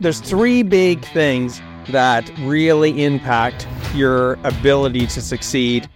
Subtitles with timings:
[0.00, 3.66] There's three big things that really impact
[3.96, 5.88] your ability to succeed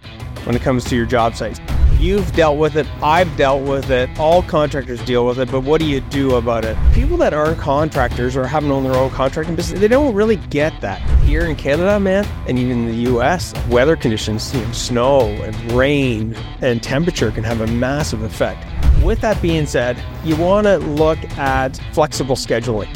[0.43, 1.61] when it comes to your job sites.
[1.99, 5.79] You've dealt with it, I've dealt with it, all contractors deal with it, but what
[5.79, 6.75] do you do about it?
[6.93, 10.73] People that aren't contractors or haven't owned their own contracting business, they don't really get
[10.81, 10.99] that.
[11.21, 15.71] Here in Canada, man, and even in the US, weather conditions, you know, snow and
[15.71, 18.67] rain and temperature can have a massive effect.
[19.01, 22.93] With that being said, you want to look at flexible scheduling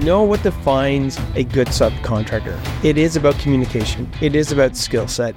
[0.00, 2.58] know what defines a good subcontractor.
[2.84, 5.34] It is about communication, it is about skill set.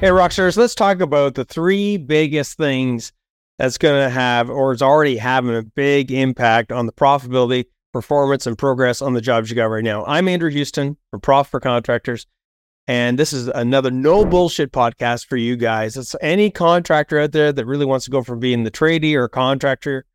[0.00, 3.12] Hey, Rockstars, let's talk about the three biggest things
[3.58, 8.46] that's going to have or is already having a big impact on the profitability, performance,
[8.46, 10.04] and progress on the jobs you got right now.
[10.04, 12.26] I'm Andrew Houston from Profit for Contractors.
[12.88, 15.94] And this is another no bullshit podcast for you guys.
[15.98, 19.28] It's any contractor out there that really wants to go from being the tradie or
[19.28, 20.06] contractor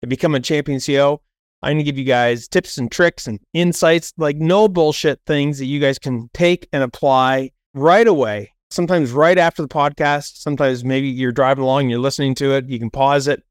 [0.00, 1.18] to become a champion CEO.
[1.62, 5.58] I'm going to give you guys tips and tricks and insights, like no bullshit things
[5.58, 8.54] that you guys can take and apply right away.
[8.70, 12.66] Sometimes right after the podcast, sometimes maybe you're driving along, and you're listening to it,
[12.66, 13.42] you can pause it,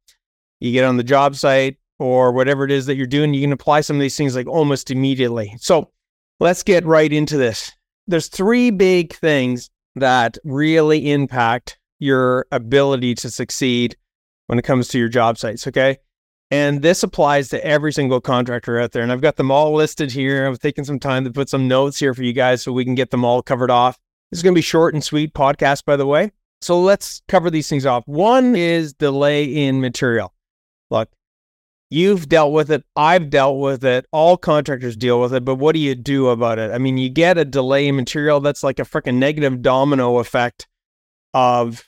[0.60, 3.54] you get on the job site or whatever it is that you're doing, you can
[3.54, 5.54] apply some of these things like almost immediately.
[5.60, 5.92] So
[6.40, 7.72] let's get right into this
[8.08, 13.96] there's three big things that really impact your ability to succeed
[14.48, 15.68] when it comes to your job sites.
[15.68, 15.98] Okay.
[16.50, 19.04] And this applies to every single contractor out there.
[19.04, 20.48] And I've got them all listed here.
[20.48, 22.96] I've taken some time to put some notes here for you guys so we can
[22.96, 23.98] get them all covered off.
[24.30, 26.32] This is going to be short and sweet podcast, by the way.
[26.62, 28.04] So let's cover these things off.
[28.06, 30.34] One is delay in material.
[30.90, 31.10] Look,
[31.94, 32.86] You've dealt with it.
[32.96, 34.06] I've dealt with it.
[34.14, 35.44] All contractors deal with it.
[35.44, 36.72] But what do you do about it?
[36.72, 40.70] I mean, you get a delay in material that's like a freaking negative domino effect
[41.34, 41.86] of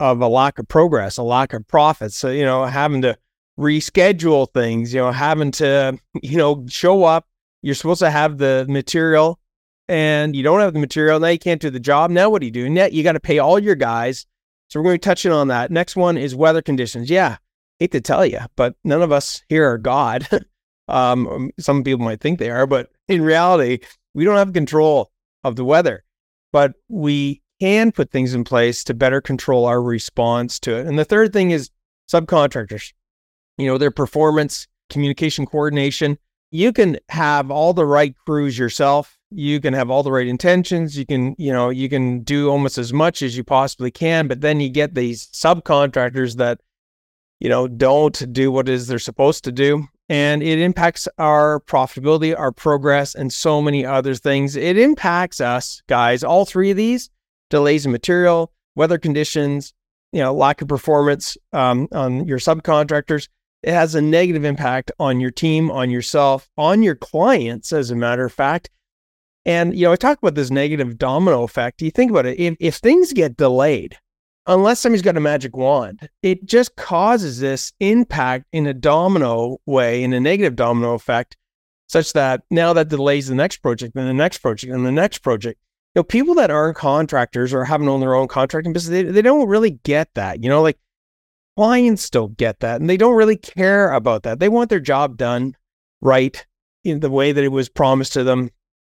[0.00, 2.14] of a lack of progress, a lack of profits.
[2.14, 3.16] So, you know, having to
[3.58, 7.26] reschedule things, you know, having to, you know, show up.
[7.62, 9.40] You're supposed to have the material
[9.88, 11.18] and you don't have the material.
[11.18, 12.10] Now you can't do the job.
[12.10, 12.68] Now what do you do?
[12.68, 14.26] Now you got to pay all your guys.
[14.68, 15.70] So we're going to be touching on that.
[15.70, 17.08] Next one is weather conditions.
[17.08, 17.38] Yeah
[17.78, 20.26] hate to tell you, but none of us here are God.
[20.88, 23.78] um, some people might think they are, but in reality,
[24.14, 25.10] we don't have control
[25.44, 26.04] of the weather,
[26.52, 30.86] but we can put things in place to better control our response to it.
[30.86, 31.70] And the third thing is
[32.10, 32.92] subcontractors,
[33.56, 36.18] you know, their performance, communication coordination.
[36.50, 39.18] You can have all the right crews yourself.
[39.30, 40.96] You can have all the right intentions.
[40.96, 44.40] You can, you know, you can do almost as much as you possibly can, but
[44.40, 46.60] then you get these subcontractors that
[47.40, 49.86] you know, don't do what is they're supposed to do.
[50.08, 54.56] And it impacts our profitability, our progress, and so many other things.
[54.56, 56.24] It impacts us, guys.
[56.24, 57.10] All three of these
[57.50, 59.74] delays in material, weather conditions,
[60.12, 63.28] you know, lack of performance um, on your subcontractors.
[63.62, 67.96] It has a negative impact on your team, on yourself, on your clients, as a
[67.96, 68.70] matter of fact.
[69.44, 71.82] And, you know, I talk about this negative domino effect.
[71.82, 73.98] You think about it, if, if things get delayed,
[74.48, 80.02] unless somebody's got a magic wand, it just causes this impact in a domino way,
[80.02, 81.36] in a negative domino effect,
[81.86, 85.18] such that now that delays the next project and the next project and the next
[85.18, 85.60] project.
[85.94, 89.22] You know, people that aren't contractors or haven't owned their own contracting business, they, they
[89.22, 90.42] don't really get that.
[90.42, 90.78] You know, like
[91.56, 94.38] clients don't get that and they don't really care about that.
[94.38, 95.54] They want their job done
[96.00, 96.44] right
[96.84, 98.50] in the way that it was promised to them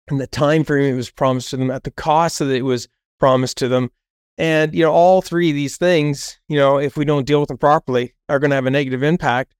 [0.09, 2.87] and the time frame it was promised to them at the cost that it was
[3.19, 3.91] promised to them
[4.39, 7.49] and, you know, all three of these things, you know, if we don't deal with
[7.49, 9.53] them properly, are going to have a negative impact.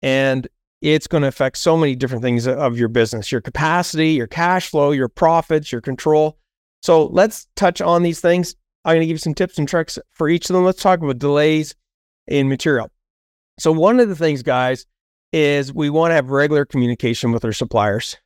[0.00, 0.48] And
[0.80, 4.70] it's going to affect so many different things of your business your capacity, your cash
[4.70, 6.38] flow, your profits, your control.
[6.82, 8.56] So let's touch on these things.
[8.86, 10.64] I'm going to give you some tips and tricks for each of them.
[10.64, 11.76] Let's talk about delays
[12.26, 12.90] in material.
[13.58, 14.86] So, one of the things, guys,
[15.32, 18.16] is we want to have regular communication with our suppliers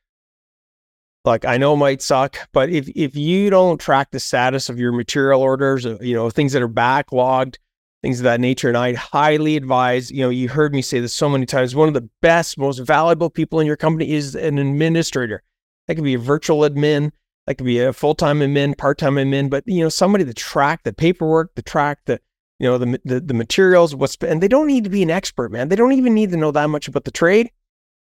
[1.27, 4.91] like I know might suck, but if if you don't track the status of your
[4.91, 7.57] material orders, uh, you know, things that are backlogged,
[8.01, 11.13] things of that nature, and I'd highly advise, you know, you heard me say this
[11.13, 14.57] so many times, one of the best, most valuable people in your company is an
[14.57, 15.43] administrator.
[15.87, 17.11] That could be a virtual admin,
[17.45, 20.93] that could be a full-time admin, part-time admin, but you know, somebody to track the
[20.93, 22.19] paperwork, to track the
[22.59, 25.51] you know the, the the materials what's and they don't need to be an expert
[25.51, 27.51] man they don't even need to know that much about the trade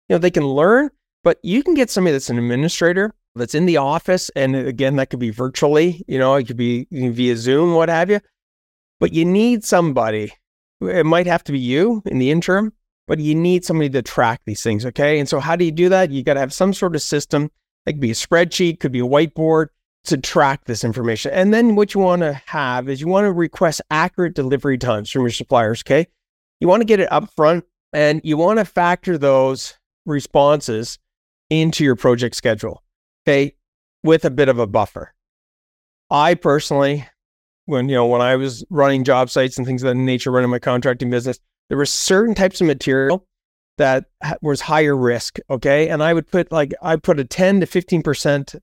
[0.08, 0.90] you know they can learn
[1.22, 4.30] but you can get somebody that's an administrator that's in the office.
[4.30, 7.88] And uh, again, that could be virtually, you know, it could be via Zoom, what
[7.88, 8.20] have you.
[8.98, 10.32] But you need somebody.
[10.80, 12.72] It might have to be you in the interim,
[13.06, 14.84] but you need somebody to track these things.
[14.86, 15.18] Okay.
[15.18, 16.10] And so, how do you do that?
[16.10, 17.50] You got to have some sort of system.
[17.86, 19.68] It could be a spreadsheet, could be a whiteboard
[20.04, 21.32] to track this information.
[21.32, 25.10] And then what you want to have is you want to request accurate delivery times
[25.10, 25.82] from your suppliers.
[25.82, 26.06] Okay.
[26.60, 30.98] You want to get it up front And you want to factor those responses
[31.50, 32.82] into your project schedule,
[33.26, 33.54] okay,
[34.02, 35.12] with a bit of a buffer.
[36.10, 37.06] I personally,
[37.66, 40.50] when you know, when I was running job sites and things of that nature, running
[40.50, 41.38] my contracting business,
[41.68, 43.26] there were certain types of material
[43.78, 44.06] that
[44.42, 45.38] was higher risk.
[45.48, 45.88] Okay.
[45.88, 48.60] And I would put like, I put a 10 to 15%,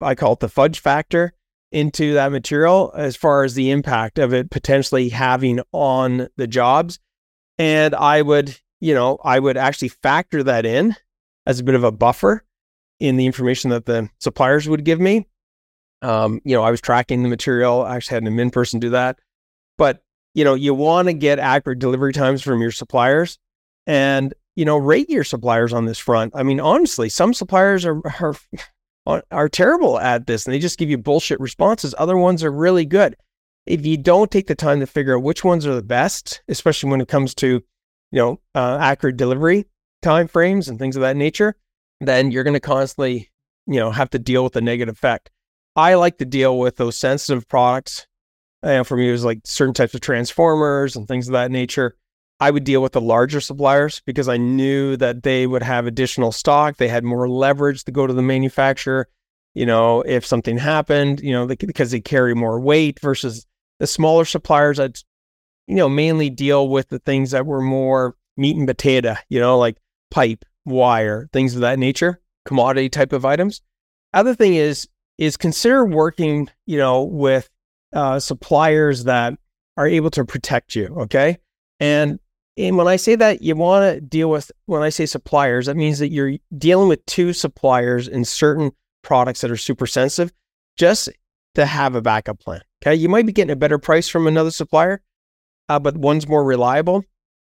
[0.00, 1.32] I call it the fudge factor
[1.72, 6.98] into that material as far as the impact of it potentially having on the jobs.
[7.58, 10.96] And I would, you know, I would actually factor that in
[11.46, 12.44] as a bit of a buffer
[12.98, 15.26] in the information that the suppliers would give me.
[16.02, 17.82] Um, you know, I was tracking the material.
[17.82, 19.18] I actually had an in person do that.
[19.76, 20.02] But,
[20.34, 23.38] you know, you want to get accurate delivery times from your suppliers.
[23.86, 26.34] And you know, rate your suppliers on this front.
[26.36, 28.02] I mean, honestly, some suppliers are,
[29.06, 31.94] are are terrible at this and they just give you bullshit responses.
[31.98, 33.16] Other ones are really good.
[33.66, 36.90] If you don't take the time to figure out which ones are the best, especially
[36.90, 37.62] when it comes to, you
[38.12, 39.64] know, uh, accurate delivery
[40.02, 41.56] time frames and things of that nature,
[42.00, 43.30] then you're going to constantly,
[43.66, 45.30] you know, have to deal with the negative effect.
[45.76, 48.06] I like to deal with those sensitive products.
[48.62, 51.96] And for me, it was like certain types of transformers and things of that nature
[52.40, 56.32] I would deal with the larger suppliers because I knew that they would have additional
[56.32, 56.78] stock.
[56.78, 59.08] They had more leverage to go to the manufacturer.
[59.52, 63.46] You know, if something happened, you know, they, because they carry more weight versus
[63.78, 64.80] the smaller suppliers.
[64.80, 64.96] I'd,
[65.66, 69.58] you know, mainly deal with the things that were more meat and potato, you know,
[69.58, 69.76] like
[70.10, 73.62] pipe, wire, things of that nature, commodity type of items.
[74.12, 77.48] Other thing is, is consider working, you know, with
[77.92, 79.34] uh, suppliers that
[79.76, 80.86] are able to protect you.
[81.00, 81.38] Okay.
[81.78, 82.18] And
[82.56, 85.76] and when I say that, you want to deal with, when I say suppliers, that
[85.76, 88.72] means that you're dealing with two suppliers in certain
[89.02, 90.32] products that are super sensitive
[90.76, 91.08] just
[91.54, 92.60] to have a backup plan.
[92.82, 92.94] Okay.
[92.94, 95.00] You might be getting a better price from another supplier,
[95.68, 97.04] uh, but one's more reliable.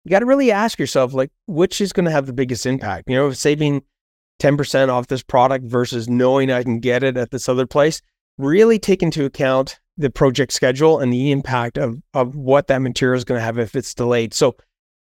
[0.09, 3.07] You got to really ask yourself, like, which is going to have the biggest impact?
[3.07, 3.83] You know, saving
[4.41, 8.01] 10% off this product versus knowing I can get it at this other place.
[8.39, 13.19] Really take into account the project schedule and the impact of, of what that material
[13.19, 14.33] is going to have if it's delayed.
[14.33, 14.55] So,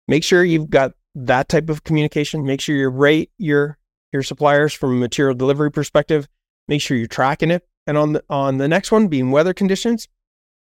[0.06, 2.46] make sure you've got that type of communication.
[2.46, 3.78] Make sure you rate your
[4.12, 6.28] your suppliers from a material delivery perspective.
[6.68, 7.66] Make sure you're tracking it.
[7.88, 10.06] And on the on the next one being weather conditions,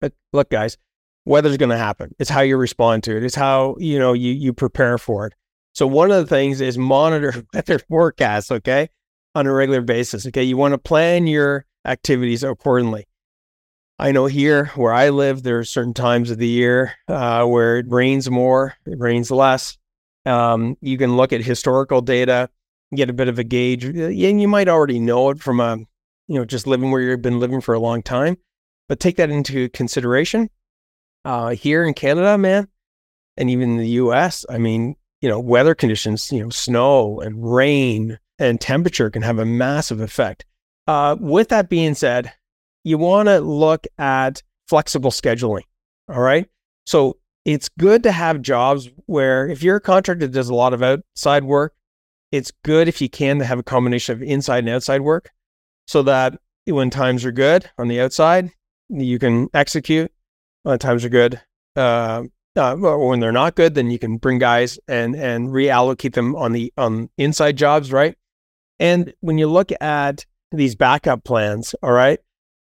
[0.01, 0.79] But look, guys,
[1.25, 2.15] weather's going to happen.
[2.19, 3.25] It's how you respond to it.
[3.25, 5.35] It's how you know you you prepare for it.
[5.75, 8.51] So one of the things is monitor weather forecasts.
[8.51, 8.89] Okay,
[9.35, 10.27] on a regular basis.
[10.27, 13.07] Okay, you want to plan your activities accordingly.
[13.99, 17.79] I know here where I live, there are certain times of the year uh, where
[17.79, 19.79] it rains more, it rains less.
[20.25, 22.49] Um, you can look at historical data,
[22.95, 25.77] get a bit of a gauge, and you might already know it from a,
[26.27, 28.39] you know, just living where you've been living for a long time.
[28.89, 30.51] But take that into consideration.
[31.25, 32.69] Uh, here in Canada, man,
[33.37, 37.55] and even in the U.S., I mean, you know, weather conditions, you know, snow and
[37.55, 40.45] rain and temperature can have a massive effect.
[40.87, 42.33] Uh, with that being said,
[42.83, 45.63] you want to look at flexible scheduling.
[46.09, 46.49] All right.
[46.87, 50.75] So it's good to have jobs where if you're a contractor that does a lot
[50.75, 51.75] of outside work,
[52.33, 55.31] it's good if you can to have a combination of inside and outside work
[55.87, 58.51] so that when times are good on the outside,
[58.89, 60.11] you can execute.
[60.63, 61.41] When times are good,
[61.77, 62.25] uh,
[62.55, 66.53] uh, when they're not good, then you can bring guys and and reallocate them on
[66.53, 68.17] the on inside jobs, right?
[68.79, 72.21] And when you look at these backup plans, all right,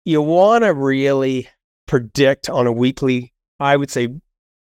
[0.04, 1.48] you want to really
[1.86, 4.08] predict on a weekly, I would say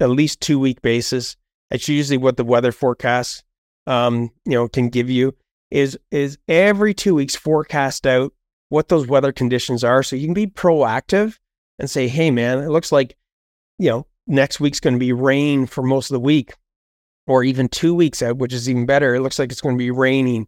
[0.00, 1.37] at least two week basis.
[1.70, 3.44] That's usually what the weather forecast,
[3.87, 5.37] um, you know, can give you
[5.70, 8.32] is, is every two weeks forecast out
[8.70, 10.02] what those weather conditions are.
[10.02, 11.38] So you can be proactive
[11.80, 13.16] and say, Hey man, it looks like,
[13.78, 16.52] you know, next week's going to be rain for most of the week
[17.26, 19.14] or even two weeks out, which is even better.
[19.14, 20.46] It looks like it's going to be raining,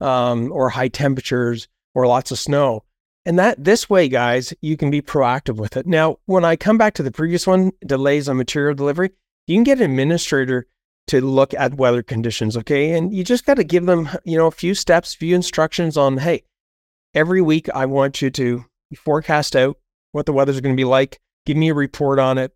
[0.00, 2.84] um, or high temperatures or lots of snow.
[3.24, 5.86] And that this way, guys, you can be proactive with it.
[5.86, 9.10] Now, when I come back to the previous one, delays on material delivery,
[9.46, 10.66] you can get an administrator
[11.08, 12.56] to look at weather conditions.
[12.56, 12.92] Okay.
[12.92, 16.18] And you just got to give them, you know, a few steps, few instructions on,
[16.18, 16.42] hey,
[17.14, 18.64] every week I want you to
[18.96, 19.76] forecast out
[20.12, 21.20] what the weather's going to be like.
[21.44, 22.52] Give me a report on it.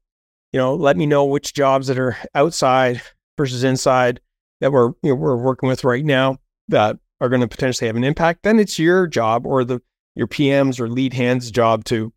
[0.52, 3.02] You know, let me know which jobs that are outside
[3.36, 4.20] versus inside
[4.60, 7.96] that we're you know, we're working with right now that are going to potentially have
[7.96, 8.42] an impact.
[8.42, 9.80] Then it's your job or the
[10.14, 12.12] your PM's or lead hand's job to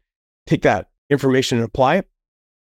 [0.48, 2.10] take that information and apply it.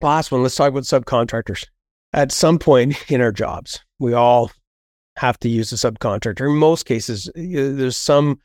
[0.02, 1.66] Last one, let's talk about subcontractors.
[2.14, 4.52] At some point in our jobs, we all
[5.18, 6.48] have to use a subcontractor.
[6.48, 8.40] In most cases, there's some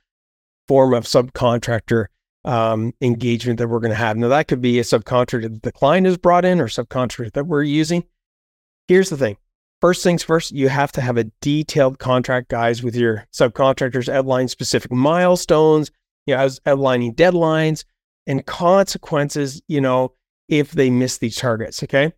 [0.67, 2.07] form of subcontractor
[2.44, 4.16] um, engagement that we're going to have.
[4.16, 7.46] Now, that could be a subcontractor that the client has brought in or subcontractor that
[7.46, 8.04] we're using.
[8.88, 9.37] Here's the thing
[9.80, 14.49] first things first, you have to have a detailed contract, guys, with your subcontractors, outline
[14.49, 15.90] specific milestones,
[16.26, 17.84] you know, I was outlining deadlines
[18.26, 20.12] and consequences, you know,
[20.49, 21.82] if they miss these targets.
[21.82, 22.12] Okay.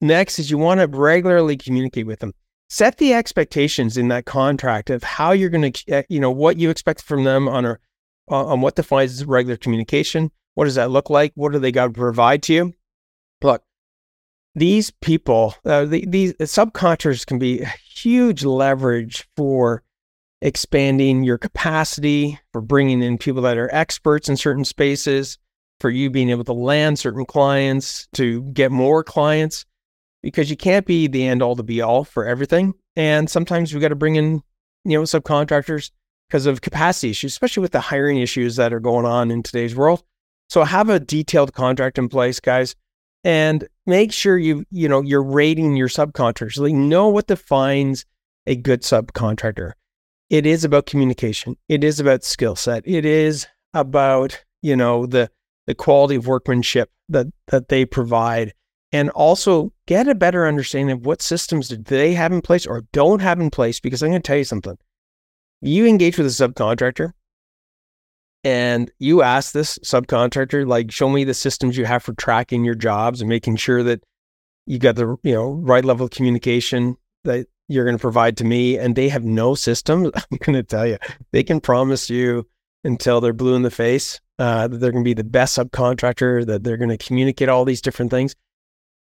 [0.00, 2.32] Next is you want to regularly communicate with them.
[2.68, 6.56] Set the expectations in that contract of how you're going to, eh, you know, what
[6.56, 7.78] you expect from them on a,
[8.28, 10.30] on what defines regular communication.
[10.54, 11.32] What does that look like?
[11.34, 12.74] What do they got to provide to you?
[13.42, 13.62] Look,
[14.54, 19.82] these people, uh, the, these subcontractors can be huge leverage for
[20.42, 25.38] expanding your capacity, for bringing in people that are experts in certain spaces,
[25.80, 29.64] for you being able to land certain clients, to get more clients,
[30.22, 32.74] because you can't be the end all to be all for everything.
[32.94, 34.42] And sometimes we got to bring in,
[34.84, 35.90] you know, subcontractors
[36.32, 39.76] because of capacity issues, especially with the hiring issues that are going on in today's
[39.76, 40.02] world.
[40.48, 42.74] So have a detailed contract in place, guys
[43.22, 46.58] and make sure you you know you're rating your subcontractors.
[46.58, 48.06] Like know what defines
[48.46, 49.72] a good subcontractor.
[50.30, 51.56] It is about communication.
[51.68, 52.82] It is about skill set.
[52.86, 55.30] It is about you know the
[55.66, 58.54] the quality of workmanship that that they provide.
[58.94, 62.84] And also get a better understanding of what systems do they have in place or
[62.92, 64.76] don't have in place because i'm going to tell you something
[65.62, 67.12] you engage with a subcontractor
[68.44, 72.74] and you ask this subcontractor like show me the systems you have for tracking your
[72.74, 74.02] jobs and making sure that
[74.66, 78.44] you got the you know right level of communication that you're going to provide to
[78.44, 80.98] me and they have no systems i'm going to tell you
[81.30, 82.46] they can promise you
[82.84, 86.44] until they're blue in the face uh, that they're going to be the best subcontractor
[86.46, 88.34] that they're going to communicate all these different things.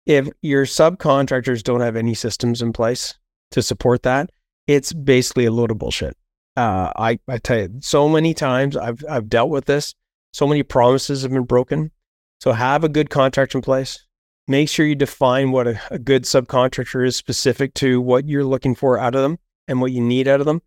[0.04, 3.14] If your subcontractors don't have any systems in place
[3.52, 4.30] to support that
[4.66, 6.16] it's basically a load of bullshit
[6.58, 9.94] uh, I, I tell you, so many times I've, I've dealt with this.
[10.32, 11.92] So many promises have been broken.
[12.40, 14.04] So have a good contract in place.
[14.48, 18.74] Make sure you define what a, a good subcontractor is specific to what you're looking
[18.74, 19.38] for out of them
[19.68, 20.60] and what you need out of them.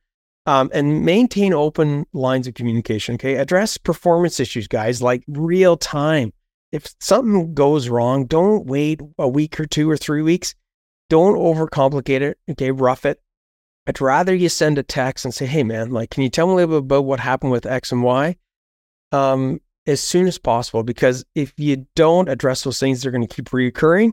[0.46, 3.16] Um, and maintain open lines of communication.
[3.16, 3.36] Okay.
[3.36, 6.32] Address performance issues, guys, like real time.
[6.72, 10.56] If something goes wrong, don't wait a week or two or three weeks.
[11.10, 12.38] Don't overcomplicate it.
[12.50, 12.72] Okay.
[12.72, 13.20] Rough it.
[13.88, 16.54] I'd rather you send a text and say, hey, man, like, can you tell me
[16.54, 18.36] a little bit about what happened with X and Y?
[19.12, 23.36] Um, as soon as possible, because if you don't address those things, they're going to
[23.36, 24.12] keep reoccurring.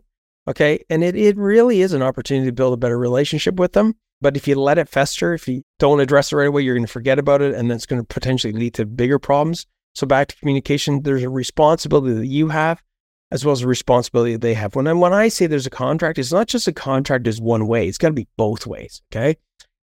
[0.48, 0.82] Okay.
[0.88, 3.94] And it, it really is an opportunity to build a better relationship with them.
[4.20, 6.86] But if you let it fester, if you don't address it right away, you're going
[6.86, 7.54] to forget about it.
[7.54, 9.66] And that's going to potentially lead to bigger problems.
[9.94, 12.82] So back to communication, there's a responsibility that you have
[13.30, 14.74] as well as a responsibility that they have.
[14.74, 17.66] When I, when I say there's a contract, it's not just a contract is one
[17.66, 17.86] way.
[17.86, 19.02] It's got to be both ways.
[19.12, 19.36] Okay.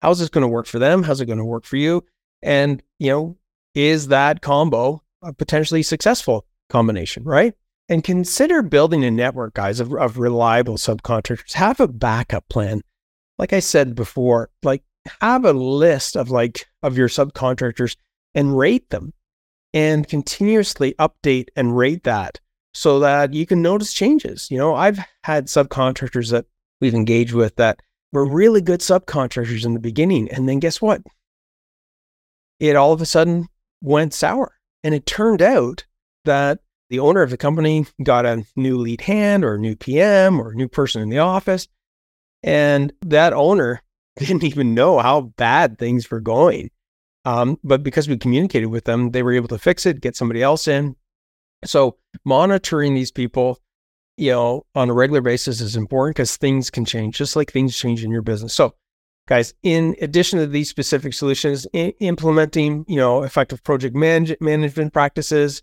[0.04, 1.02] How's this going to work for them?
[1.02, 2.04] How's it going to work for you?
[2.42, 3.38] And, you know,
[3.74, 7.54] is that combo a potentially successful combination, right?
[7.88, 11.54] And consider building a network, guys, of, of reliable subcontractors.
[11.54, 12.82] Have a backup plan.
[13.38, 14.82] Like I said before, like
[15.22, 17.96] have a list of like of your subcontractors
[18.34, 19.14] and rate them
[19.72, 22.40] and continuously update and rate that
[22.74, 24.50] so that you can notice changes.
[24.50, 26.44] You know, I've had subcontractors that
[26.82, 27.80] we've engaged with that
[28.14, 30.30] were really good subcontractors in the beginning.
[30.30, 31.02] And then guess what?
[32.60, 33.48] It all of a sudden
[33.82, 34.54] went sour.
[34.84, 35.84] And it turned out
[36.24, 40.40] that the owner of the company got a new lead hand or a new PM
[40.40, 41.66] or a new person in the office.
[42.44, 43.82] And that owner
[44.16, 46.70] didn't even know how bad things were going.
[47.24, 50.42] Um, but because we communicated with them, they were able to fix it, get somebody
[50.42, 50.94] else in.
[51.64, 53.58] So monitoring these people
[54.16, 57.76] you know, on a regular basis is important because things can change, just like things
[57.76, 58.54] change in your business.
[58.54, 58.74] So,
[59.26, 64.92] guys, in addition to these specific solutions, I- implementing, you know, effective project manage- management
[64.92, 65.62] practices,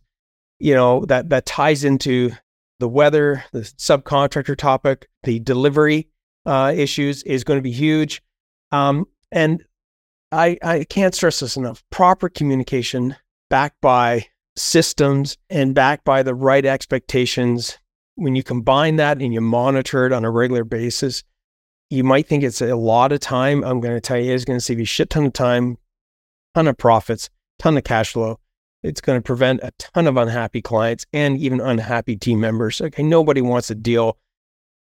[0.60, 2.32] you know, that that ties into
[2.80, 6.10] the weather, the subcontractor topic, the delivery
[6.46, 8.22] uh, issues is going to be huge.
[8.72, 9.64] Um, and
[10.32, 11.84] I, I can't stress this enough.
[11.92, 13.16] Proper communication
[13.50, 17.78] backed by systems and backed by the right expectations
[18.16, 21.24] when you combine that and you monitor it on a regular basis,
[21.90, 23.64] you might think it's a lot of time.
[23.64, 25.78] I'm going to tell you, it's going to save you a shit ton of time,
[26.56, 28.40] ton of profits, ton of cash flow.
[28.84, 32.82] It's going to prevent a ton of unhappy clients and even unhappy team members.
[32.82, 34.18] Okay, nobody wants to deal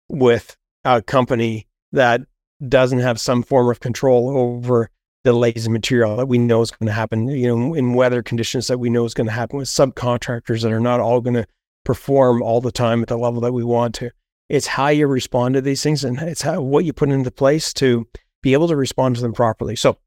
[0.08, 0.56] with
[0.86, 2.22] a company that
[2.68, 4.90] doesn't have some form of control over
[5.24, 7.28] the lazy material that we know is going to happen.
[7.28, 10.72] You know, in weather conditions that we know is going to happen with subcontractors that
[10.72, 11.46] are not all going to
[11.90, 14.12] perform all the time at the level that we want to.
[14.48, 17.74] It's how you respond to these things and it's how what you put into place
[17.74, 18.08] to
[18.44, 19.76] be able to respond to them properly.
[19.76, 19.98] So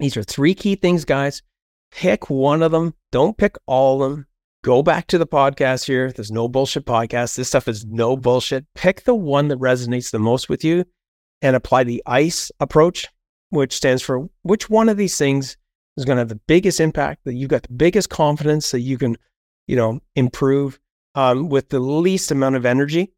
[0.00, 1.42] these are three key things, guys.
[1.92, 2.94] Pick one of them.
[3.12, 4.26] Don't pick all of them.
[4.64, 6.10] Go back to the podcast here.
[6.10, 7.36] There's no bullshit podcast.
[7.36, 8.64] This stuff is no bullshit.
[8.74, 10.86] Pick the one that resonates the most with you
[11.42, 13.06] and apply the ICE approach,
[13.50, 15.58] which stands for which one of these things
[15.98, 18.96] is going to have the biggest impact, that you've got the biggest confidence that you
[18.96, 19.14] can,
[19.66, 20.80] you know, improve
[21.14, 23.12] um, with the least amount of energy.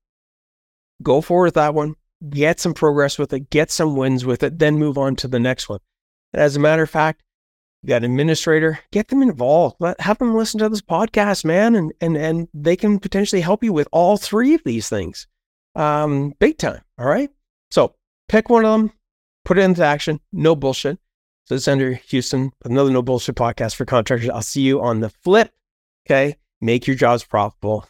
[1.03, 1.95] Go forward with that one,
[2.29, 5.41] get some progress with it, get some wins with it, then move on to the
[5.41, 5.81] next one.
[6.33, 7.23] And as a matter of fact,
[7.83, 9.77] you got an administrator, get them involved.
[9.81, 13.65] Let have them listen to this podcast, man, and and and they can potentially help
[13.65, 15.27] you with all three of these things.
[15.75, 16.83] Um, big time.
[16.99, 17.31] All right.
[17.71, 17.95] So
[18.29, 18.93] pick one of them,
[19.47, 20.21] put it into action.
[20.31, 20.99] No bullshit.
[21.47, 24.29] So it's Andrew Houston, another no bullshit podcast for contractors.
[24.29, 25.51] I'll see you on the flip.
[26.07, 26.37] Okay.
[26.61, 27.87] Make your jobs profitable.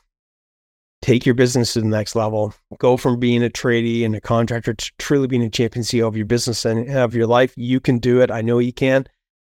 [1.02, 2.54] Take your business to the next level.
[2.78, 6.16] Go from being a tradie and a contractor to truly being a champion CEO of
[6.16, 7.54] your business and of your life.
[7.56, 8.30] You can do it.
[8.30, 9.06] I know you can.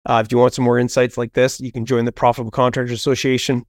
[0.07, 2.99] Uh, if you want some more insights like this, you can join the Profitable Contractors
[2.99, 3.64] Association.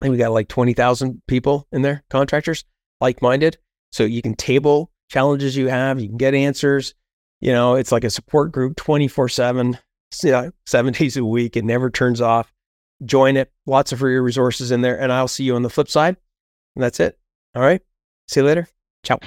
[0.00, 2.64] I think we got like 20,000 people in there, contractors,
[3.00, 3.58] like minded.
[3.92, 6.94] So you can table challenges you have, you can get answers.
[7.40, 9.78] You know, it's like a support group 24 7,
[10.10, 11.56] seven days a week.
[11.56, 12.52] It never turns off.
[13.04, 13.52] Join it.
[13.66, 14.98] Lots of free resources in there.
[14.98, 16.16] And I'll see you on the flip side.
[16.74, 17.18] And that's it.
[17.54, 17.82] All right.
[18.28, 18.68] See you later.
[19.02, 19.18] Ciao.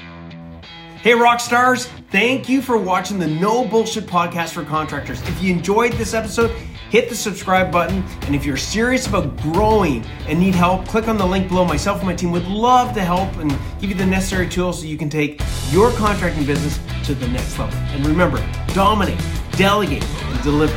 [1.01, 1.85] Hey, rock stars!
[2.11, 5.21] Thank you for watching the No Bullshit Podcast for Contractors.
[5.21, 6.51] If you enjoyed this episode,
[6.89, 8.03] hit the subscribe button.
[8.23, 11.63] And if you're serious about growing and need help, click on the link below.
[11.63, 13.49] Myself and my team would love to help and
[13.79, 17.57] give you the necessary tools so you can take your contracting business to the next
[17.57, 17.79] level.
[17.91, 19.21] And remember, dominate,
[19.53, 20.75] delegate, and deliver.